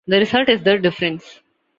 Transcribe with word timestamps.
The 0.07 0.17
result 0.17 0.49
is 0.49 0.63
the 0.63 0.79
"difference". 0.79 1.41